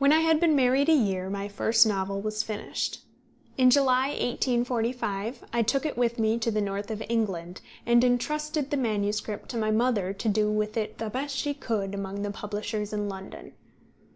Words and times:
When 0.00 0.12
I 0.12 0.22
had 0.22 0.40
been 0.40 0.56
married 0.56 0.88
a 0.88 0.92
year 0.92 1.30
my 1.30 1.46
first 1.46 1.86
novel 1.86 2.20
was 2.20 2.42
finished. 2.42 3.04
In 3.56 3.70
July, 3.70 4.08
1845, 4.08 5.44
I 5.52 5.62
took 5.62 5.86
it 5.86 5.96
with 5.96 6.18
me 6.18 6.36
to 6.40 6.50
the 6.50 6.60
north 6.60 6.90
of 6.90 7.00
England, 7.08 7.60
and 7.86 8.02
intrusted 8.02 8.72
the 8.72 8.76
MS. 8.76 9.20
to 9.46 9.56
my 9.56 9.70
mother 9.70 10.12
to 10.12 10.28
do 10.28 10.50
with 10.50 10.76
it 10.76 10.98
the 10.98 11.10
best 11.10 11.36
she 11.36 11.54
could 11.54 11.94
among 11.94 12.22
the 12.22 12.32
publishers 12.32 12.92
in 12.92 13.08
London. 13.08 13.52